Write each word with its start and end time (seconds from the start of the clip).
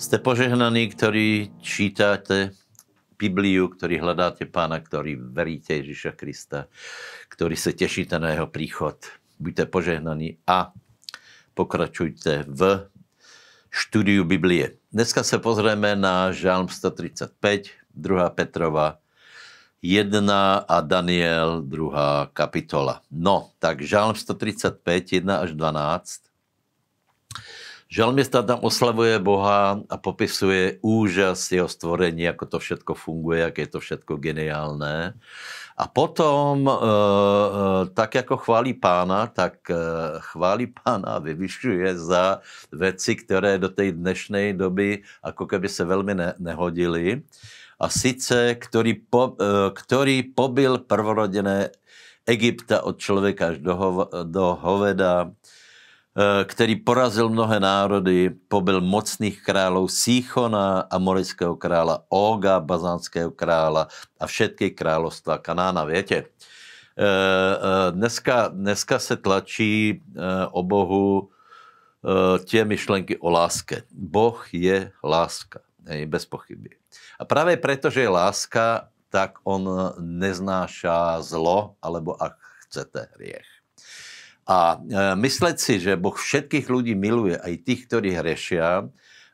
Ste 0.00 0.16
požehnaní, 0.16 0.88
ktorí 0.96 1.60
čítate 1.60 2.56
Bibliu, 3.20 3.68
ktorí 3.68 4.00
hľadáte 4.00 4.48
pána, 4.48 4.80
ktorí 4.80 5.12
veríte 5.12 5.76
Ježiša 5.76 6.16
Krista, 6.16 6.72
ktorí 7.28 7.52
sa 7.52 7.68
tešíte 7.68 8.16
na 8.16 8.32
jeho 8.32 8.48
príchod. 8.48 8.96
Buďte 9.36 9.68
požehnaní 9.68 10.40
a 10.48 10.72
pokračujte 11.52 12.48
v 12.48 12.88
štúdiu 13.68 14.24
Biblie. 14.24 14.80
Dneska 14.88 15.20
sa 15.20 15.36
pozrieme 15.36 15.92
na 16.00 16.32
Žálm 16.32 16.72
135, 16.72 17.36
2. 17.92 18.24
Petrova 18.32 19.04
1 19.84 20.16
a 20.64 20.76
Daniel 20.80 21.60
2. 21.60 22.32
kapitola. 22.32 23.04
No, 23.12 23.52
tak 23.60 23.84
Žálm 23.84 24.16
135, 24.16 24.80
1 24.80 25.44
až 25.44 25.52
12 25.52 26.24
Žalmista 27.90 28.46
tam 28.46 28.62
oslavuje 28.62 29.18
Boha 29.18 29.82
a 29.90 29.96
popisuje 29.98 30.78
úžas 30.78 31.42
jeho 31.50 31.66
stvorení, 31.66 32.22
ako 32.30 32.46
to 32.46 32.58
všetko 32.62 32.94
funguje, 32.94 33.42
jak 33.42 33.58
je 33.58 33.66
to 33.66 33.78
všetko 33.82 34.14
geniálné. 34.22 35.18
A 35.74 35.84
potom, 35.90 36.70
e, 36.70 36.70
e, 36.70 36.78
tak 37.90 38.14
jako 38.14 38.36
chválí 38.36 38.78
pána, 38.78 39.26
tak 39.26 39.66
e, 39.70 39.74
chválí 40.22 40.70
pána 40.70 41.18
a 41.18 41.18
vyvyšuje 41.18 41.98
za 41.98 42.38
věci, 42.70 43.26
které 43.26 43.58
do 43.58 43.68
té 43.68 43.90
dnešnej 43.90 44.54
doby 44.54 45.02
ako 45.22 45.46
keby 45.46 45.68
se 45.68 45.84
velmi 45.84 46.14
ne, 46.14 46.34
nehodily. 46.38 47.22
A 47.80 47.88
sice, 47.88 48.54
který, 48.54 48.94
po, 48.94 49.34
který 49.74 50.22
pobil 50.22 50.78
prvorodené 50.78 51.70
Egypta 52.26 52.82
od 52.82 52.98
člověka 52.98 53.48
až 53.48 53.58
do, 53.58 54.06
do 54.24 54.58
hoveda, 54.62 55.26
Eh, 55.26 55.59
který 56.44 56.76
porazil 56.76 57.28
mnohé 57.28 57.60
národy, 57.60 58.30
pobyl 58.48 58.80
mocných 58.80 59.42
králů 59.42 59.88
Síchona, 59.88 60.80
amorického 60.80 61.56
krála 61.56 62.04
Oga, 62.08 62.60
bazánského 62.60 63.30
krála 63.30 63.88
a 64.20 64.26
všetky 64.26 64.70
královstva 64.70 65.38
Kanána. 65.38 65.84
Větě, 65.84 66.16
eh, 66.16 67.04
eh, 67.04 67.92
dneska, 67.92 68.48
dneska 68.48 68.98
se 68.98 69.16
tlačí 69.16 70.02
o 70.50 70.62
Bohu 70.62 71.30
tě 72.44 72.64
myšlenky 72.64 73.18
o 73.18 73.30
láske. 73.30 73.82
Boh 73.92 74.54
je 74.54 74.92
láska, 75.04 75.60
bez 76.06 76.26
pochyby. 76.26 76.70
A 77.18 77.24
právě 77.24 77.56
proto, 77.56 77.90
že 77.90 78.00
je 78.00 78.08
láska, 78.08 78.88
tak 79.10 79.38
on 79.44 79.68
neznášá 79.98 81.22
zlo, 81.22 81.74
alebo 81.82 82.22
ak 82.22 82.38
chcete 82.64 83.08
hriech. 83.14 83.50
A 84.48 84.76
e, 84.76 85.16
myslet 85.20 85.60
si, 85.60 85.80
že 85.80 85.98
Boh 86.00 86.16
všetkých 86.16 86.66
ľudí 86.68 86.94
miluje, 86.96 87.36
aj 87.36 87.64
tých, 87.64 87.86
ktorí 87.88 88.16
hrešia, 88.16 88.88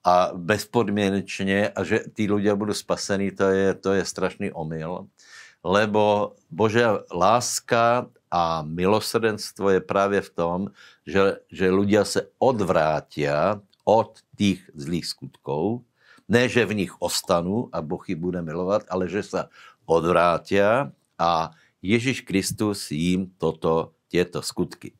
a 0.00 0.32
bezpodmienečne 0.32 1.76
a 1.76 1.80
že 1.84 2.08
tí 2.16 2.24
ľudia 2.24 2.56
budú 2.56 2.72
spasení, 2.72 3.36
to 3.36 3.52
je, 3.52 3.66
to 3.76 3.92
je 4.00 4.04
strašný 4.04 4.48
omyl. 4.56 5.12
Lebo 5.60 6.34
Božia 6.48 7.04
láska 7.12 8.08
a 8.32 8.64
milosrdenstvo 8.64 9.76
je 9.76 9.80
právě 9.80 10.20
v 10.20 10.30
tom, 10.30 10.58
že, 11.04 11.44
že 11.52 11.68
ľudia 11.68 12.08
se 12.08 12.32
odvrátia 12.40 13.60
od 13.84 14.24
tých 14.40 14.64
zlých 14.72 15.06
skutkov, 15.06 15.84
ne, 16.30 16.48
že 16.48 16.64
v 16.64 16.86
nich 16.86 16.92
ostanú 16.96 17.68
a 17.68 17.84
Boh 17.84 18.00
ich 18.08 18.16
bude 18.16 18.40
milovat, 18.40 18.88
ale 18.88 19.04
že 19.04 19.20
sa 19.20 19.42
odvrátia 19.84 20.94
a 21.20 21.52
Ježíš 21.84 22.24
Kristus 22.24 22.88
jim 22.88 23.28
toto, 23.36 23.92
tieto 24.10 24.42
skutky 24.42 24.98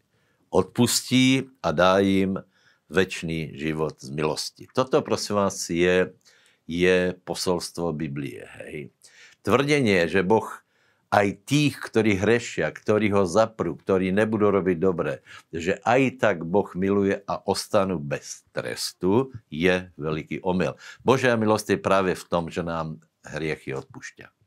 odpustí 0.50 1.46
a 1.62 1.70
dá 1.70 2.02
jim 2.02 2.42
večný 2.90 3.54
život 3.54 3.94
z 4.02 4.10
milosti. 4.10 4.66
Toto, 4.74 4.98
prosím 5.00 5.46
vás, 5.46 5.70
je, 5.70 6.10
je 6.66 7.14
posolstvo 7.22 7.94
Biblie. 7.94 8.42
Hej. 8.58 8.90
Tvrdenie, 9.46 10.10
že 10.10 10.26
Boh 10.26 10.46
aj 11.10 11.42
tých, 11.42 11.74
ktorí 11.78 12.18
hrešia, 12.18 12.70
ktorí 12.70 13.10
ho 13.14 13.26
zaprú, 13.26 13.78
ktorí 13.78 14.14
nebudú 14.14 14.50
robiť 14.50 14.76
dobre, 14.78 15.22
že 15.50 15.78
aj 15.82 16.22
tak 16.22 16.36
Boh 16.46 16.66
miluje 16.74 17.18
a 17.26 17.34
ostanú 17.46 17.98
bez 17.98 18.46
trestu, 18.54 19.34
je 19.50 19.90
veliký 19.98 20.38
omyl. 20.42 20.78
Božia 21.02 21.34
milosť 21.34 21.78
je 21.78 21.78
práve 21.82 22.12
v 22.14 22.24
tom, 22.26 22.46
že 22.50 22.62
nám 22.62 23.02
hriechy 23.26 23.74
odpúšťa. 23.74 24.39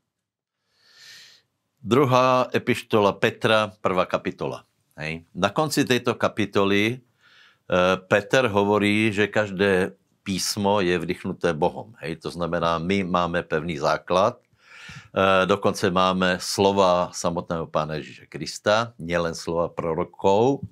Druhá 1.84 2.48
epištola 2.48 3.12
Petra, 3.20 3.68
prvá 3.84 4.08
kapitola. 4.08 4.64
Hej. 4.96 5.28
Na 5.36 5.52
konci 5.52 5.84
této 5.84 6.16
kapitoly 6.16 6.96
uh, 6.96 8.00
Peter 8.08 8.48
hovorí, 8.48 9.12
že 9.12 9.28
každé 9.28 9.92
písmo 10.24 10.80
je 10.80 10.96
vdychnuté 10.96 11.52
Bohom. 11.52 11.92
Hej. 12.00 12.24
To 12.24 12.32
znamená, 12.32 12.80
my 12.80 13.04
máme 13.04 13.44
pevný 13.44 13.76
základ, 13.76 14.40
uh, 14.40 15.44
dokonce 15.44 15.92
máme 15.92 16.40
slova 16.40 17.12
samotného 17.12 17.68
Pána 17.68 18.00
Ježíše 18.00 18.32
Krista, 18.32 18.96
nielen 18.96 19.36
slova 19.36 19.68
prorokov. 19.68 20.64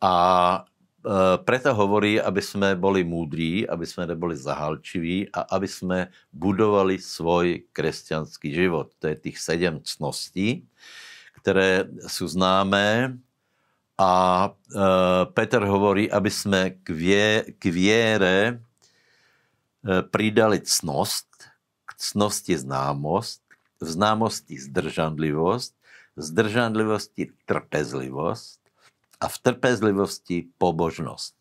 A 0.00 0.64
preto 1.44 1.74
hovorí, 1.74 2.20
aby 2.20 2.42
jsme 2.42 2.76
boli 2.76 3.04
múdrí, 3.04 3.68
aby 3.68 3.86
jsme 3.86 4.06
neboli 4.06 4.36
zahalčiví 4.36 5.28
a 5.32 5.40
aby 5.40 5.68
jsme 5.68 6.08
budovali 6.32 6.98
svoj 6.98 7.62
kresťanský 7.72 8.54
život. 8.54 8.92
To 8.98 9.06
je 9.06 9.16
těch 9.16 9.38
sedm 9.38 9.80
cností, 9.84 10.68
které 11.40 11.84
jsou 12.06 12.28
známé 12.28 13.18
a 13.98 14.12
e, 14.48 14.80
Petr 15.32 15.64
hovorí, 15.64 16.10
aby 16.10 16.30
jsme 16.30 16.70
k, 16.70 16.90
vě, 16.90 17.44
k 17.58 17.64
věre 17.64 18.46
e, 18.48 20.02
přidali 20.02 20.60
cnost, 20.60 21.28
k 21.86 21.94
cnosti 21.96 22.58
známost, 22.58 23.42
v 23.80 23.86
známosti 23.86 24.60
zdržanlivost, 24.60 25.74
zdržanlivosti 26.16 27.32
trpezlivost 27.44 28.59
a 29.20 29.28
v 29.28 29.38
trpezlivosti 29.38 30.46
pobožnost. 30.58 31.34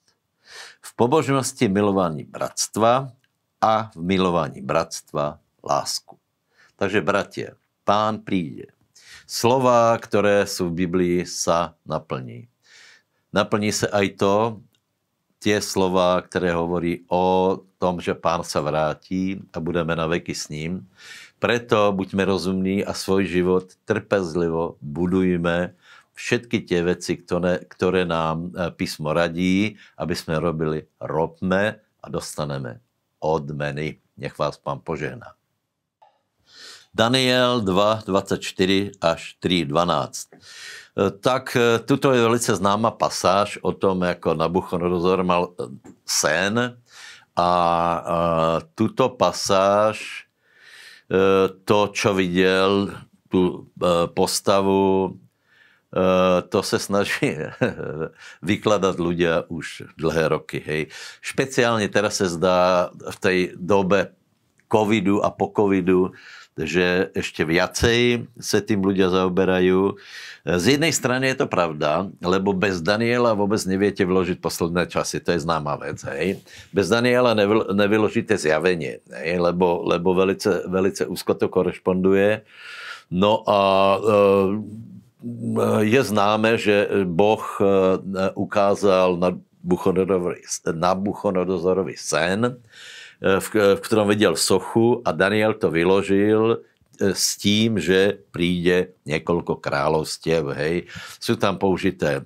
V 0.82 0.96
pobožnosti 0.96 1.68
milování 1.68 2.24
bratstva 2.24 3.12
a 3.62 3.92
v 3.96 3.96
milování 3.96 4.62
bratstva 4.62 5.40
lásku. 5.64 6.18
Takže, 6.76 7.02
bratě, 7.02 7.56
pán 7.84 8.20
přijde 8.20 8.80
slova, 9.30 9.98
které 9.98 10.48
jsou 10.48 10.70
v 10.70 10.74
Biblii, 10.74 11.26
sa 11.26 11.78
naplní. 11.86 12.50
Naplní 13.34 13.72
se 13.72 13.88
aj 13.88 14.10
to, 14.10 14.62
tie 15.40 15.62
slova, 15.62 16.22
které 16.22 16.52
hovorí 16.52 17.06
o 17.08 17.58
tom, 17.78 18.02
že 18.02 18.14
pán 18.14 18.44
se 18.44 18.60
vrátí 18.60 19.40
a 19.54 19.60
budeme 19.60 19.96
na 19.96 20.08
veky 20.08 20.36
s 20.36 20.50
ním. 20.50 20.90
Preto 21.40 21.94
buďme 21.96 22.26
rozumní 22.26 22.86
a 22.86 22.94
svůj 22.94 23.26
život 23.26 23.66
trpezlivo 23.86 24.76
budujme 24.82 25.76
všetky 26.20 26.68
tie 26.68 26.84
veci, 26.84 27.24
které, 27.24 27.64
které 27.72 28.04
nám 28.04 28.52
eh, 28.52 28.72
písmo 28.76 29.16
radí, 29.16 29.80
aby 29.96 30.16
jsme 30.16 30.40
robili, 30.40 30.84
robme 31.00 31.80
a 32.04 32.06
dostaneme 32.12 32.84
odmeny. 33.20 34.04
Nech 34.20 34.36
vás 34.36 34.60
pán 34.60 34.84
požehná. 34.84 35.40
Daniel 36.94 37.62
2, 37.62 38.04
24 38.06 38.92
až 39.02 39.40
3, 39.40 39.66
12. 39.66 40.28
Tak 41.20 41.56
eh, 41.56 41.80
tuto 41.80 42.12
je 42.12 42.22
velice 42.22 42.56
známá 42.56 42.92
pasáž 42.92 43.60
o 43.62 43.72
tom, 43.72 44.02
jako 44.02 44.34
Nabuchodonozor 44.34 45.24
mal 45.24 45.56
eh, 45.56 45.64
sen 46.06 46.82
a, 47.36 47.46
a 47.46 47.50
tuto 48.76 49.10
pasáž, 49.10 50.26
eh, 51.12 51.50
to, 51.64 51.88
čo 51.88 52.14
viděl, 52.14 52.92
tu 53.30 53.68
postavu, 54.14 55.20
to 56.50 56.64
se 56.64 56.80
snaží 56.80 57.38
vykladat 58.42 59.00
ľudia 59.00 59.50
už 59.50 59.84
dlhé 59.98 60.28
roky. 60.28 60.62
Hej. 60.66 60.88
Špeciálně 61.22 61.90
teraz 61.90 62.16
se 62.16 62.30
zdá 62.30 62.90
v 62.94 63.18
té 63.20 63.32
dobe 63.58 64.14
covidu 64.72 65.26
a 65.26 65.30
po 65.30 65.52
covidu, 65.56 66.12
že 66.60 67.10
ještě 67.16 67.46
viacej 67.46 68.28
se 68.40 68.62
tím 68.62 68.84
ľudia 68.84 69.10
zaoberají. 69.10 69.96
Z 70.46 70.68
jednej 70.68 70.94
strany 70.94 71.28
je 71.28 71.36
to 71.36 71.48
pravda, 71.48 72.08
lebo 72.20 72.54
bez 72.54 72.82
Daniela 72.82 73.34
vůbec 73.34 73.66
neviete 73.66 74.06
vložit 74.06 74.42
posledné 74.42 74.88
časy, 74.88 75.20
to 75.20 75.32
je 75.32 75.40
známá 75.40 75.76
věc. 75.76 76.06
Bez 76.74 76.90
Daniela 76.90 77.34
nevyložíte 77.74 78.38
zjavení, 78.38 79.00
hej, 79.12 79.40
lebo, 79.40 79.82
lebo 79.86 80.14
velice, 80.14 80.64
velice 80.68 81.06
úzko 81.06 81.34
to 81.34 81.50
korešponduje. 81.50 82.42
No 83.12 83.44
a 83.50 83.60
e, 83.98 84.10
je 85.80 86.02
známe, 86.04 86.56
že 86.56 86.88
Boh 87.04 87.44
e, 87.60 87.64
ukázal 88.36 89.18
na 89.20 89.36
Nabuchodonozorovi 90.72 92.00
sen, 92.00 92.64
v, 93.20 93.48
v 93.76 93.80
ktorom 93.84 94.08
viděl 94.08 94.36
sochu 94.40 95.04
a 95.04 95.12
Daniel 95.12 95.54
to 95.60 95.68
vyložil 95.68 96.56
e, 96.56 97.12
s 97.12 97.36
tím, 97.36 97.80
že 97.80 98.24
přijde 98.32 98.88
několik 99.06 99.46
královstiev, 99.62 100.46
hej. 100.56 100.88
Jsou 101.20 101.36
tam 101.36 101.58
použité 101.58 102.24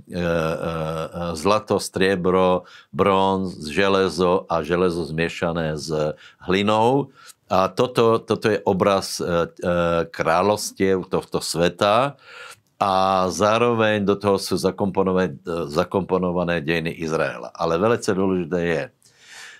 zlato, 1.34 1.80
striebro, 1.80 2.64
bronz, 2.94 3.66
železo 3.66 4.46
a 4.50 4.62
železo 4.64 5.06
zmiešané 5.06 5.78
s 5.78 6.14
hlinou. 6.46 7.10
A 7.50 7.68
toto, 7.68 8.20
toto 8.22 8.50
je 8.50 8.62
obraz 8.66 9.22
kráľovstiev 10.10 11.06
tohto 11.10 11.42
sveta 11.42 12.18
a 12.80 13.26
zároveň 13.30 14.04
do 14.04 14.16
toho 14.20 14.36
sú 14.42 14.58
zakomponované, 14.58 15.38
zakomponované 15.72 16.62
dejiny 16.62 16.92
Izraela. 17.00 17.52
Ale 17.56 17.78
velice 17.78 18.14
důležité 18.14 18.60
je, 18.66 18.84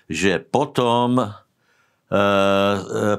že 0.08 0.32
potom, 0.38 1.24
e, 1.24 1.30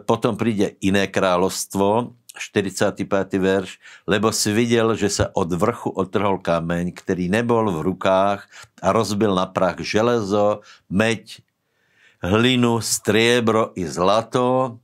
potom 0.06 0.38
príde 0.38 0.78
iné 0.82 1.08
kráľovstvo, 1.08 2.14
45. 2.36 3.40
verš, 3.40 3.80
lebo 4.08 4.32
si 4.32 4.52
viděl, 4.52 4.96
že 4.96 5.10
se 5.10 5.24
od 5.34 5.54
vrchu 5.54 5.90
otrhol 5.90 6.38
kameň, 6.38 6.92
který 6.92 7.30
nebol 7.30 7.72
v 7.72 7.82
rukách 7.82 8.44
a 8.82 8.92
rozbil 8.92 9.36
na 9.36 9.46
prach 9.46 9.80
železo, 9.80 10.60
meď, 10.90 11.40
hlinu, 12.20 12.82
striebro 12.82 13.72
i 13.76 13.88
zlato. 13.88 14.80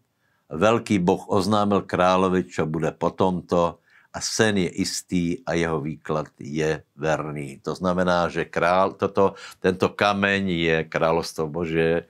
Velký 0.52 1.00
boh 1.00 1.28
oznámil 1.28 1.84
královi, 1.84 2.44
čo 2.48 2.64
bude 2.68 2.92
potomto 2.92 3.81
a 4.14 4.20
sen 4.22 4.58
je 4.58 4.70
istý 4.70 5.40
a 5.48 5.54
jeho 5.54 5.82
výklad 5.82 6.28
je 6.40 6.84
verný. 6.96 7.60
To 7.64 7.76
znamená, 7.76 8.28
že 8.28 8.46
král, 8.46 8.94
toto, 8.94 9.40
tento 9.60 9.90
kameň 9.90 10.44
je 10.50 10.78
královstvo 10.84 11.48
Bože, 11.48 12.06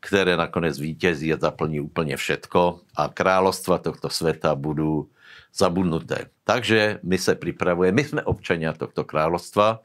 které 0.00 0.36
nakonec 0.36 0.78
vítězí 0.78 1.32
a 1.32 1.40
zaplní 1.40 1.80
úplně 1.80 2.16
všetko 2.16 2.80
a 2.96 3.08
královstva 3.08 3.78
tohto 3.78 4.10
světa 4.10 4.54
budou 4.54 5.08
zabudnuté. 5.56 6.28
Takže 6.44 7.00
my 7.02 7.18
se 7.18 7.34
připravujeme, 7.34 7.96
my 7.96 8.04
jsme 8.04 8.22
občania 8.22 8.72
tohto 8.72 9.04
královstva. 9.04 9.80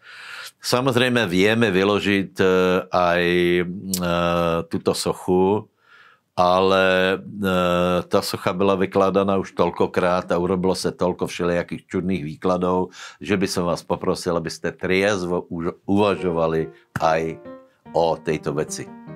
Samozřejmě 0.62 1.26
vieme 1.26 1.72
vyložit 1.72 2.40
uh, 2.40 2.46
aj 2.92 3.24
uh, 3.64 4.06
tuto 4.68 4.94
sochu, 4.94 5.71
ale 6.38 7.18
uh, 7.20 8.08
ta 8.08 8.22
socha 8.22 8.54
byla 8.54 8.76
vykládána 8.76 9.38
už 9.38 9.52
tolkokrát 9.52 10.32
a 10.32 10.38
urobilo 10.38 10.76
se 10.76 10.92
tolko 10.92 11.28
všelijakých 11.28 11.86
čudných 11.88 12.24
výkladů, 12.24 12.90
že 13.22 13.38
by 13.38 13.48
som 13.48 13.66
vás 13.66 13.84
poprosil, 13.84 14.38
abyste 14.38 14.72
triezvo 14.72 15.48
uvažovali 15.86 16.72
aj 17.02 17.38
o 17.94 18.16
této 18.16 18.54
věci. 18.54 19.11